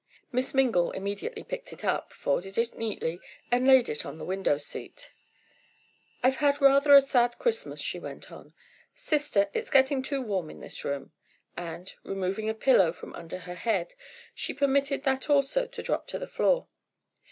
Miss 0.31 0.55
Mingle 0.55 0.89
immediately 0.93 1.43
picked 1.43 1.71
it 1.71 1.85
up, 1.85 2.11
folded 2.11 2.57
it 2.57 2.75
neatly, 2.75 3.19
and 3.51 3.67
laid 3.67 3.87
it 3.87 4.03
on 4.03 4.17
the 4.17 4.25
window 4.25 4.57
seat. 4.57 5.13
"I've 6.23 6.37
had 6.37 6.59
rather 6.59 6.95
a 6.95 7.03
sad 7.03 7.37
Christmas," 7.37 7.79
she 7.79 7.99
went 7.99 8.31
on. 8.31 8.55
"Sister, 8.95 9.47
it's 9.53 9.69
getting 9.69 10.01
too 10.01 10.23
warm 10.23 10.49
in 10.49 10.59
this 10.59 10.83
room," 10.83 11.11
and, 11.55 11.93
removing 12.03 12.49
a 12.49 12.55
pillow 12.55 12.91
from 12.91 13.13
under 13.13 13.37
her 13.41 13.53
head, 13.53 13.93
she 14.33 14.55
permitted 14.55 15.03
that 15.03 15.29
also 15.29 15.67
to 15.67 15.83
drop 15.83 16.07
to 16.07 16.17
the 16.17 16.25
floor. 16.25 16.67